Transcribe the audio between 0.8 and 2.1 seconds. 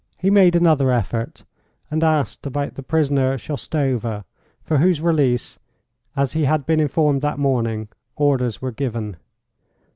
effort, and